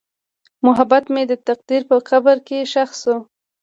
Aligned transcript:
محبت 0.65 1.03
مې 1.13 1.23
د 1.29 1.33
تقدیر 1.47 1.81
په 1.89 1.97
قبر 2.09 2.37
کې 2.47 2.59
ښخ 2.71 2.91
شو. 3.01 3.15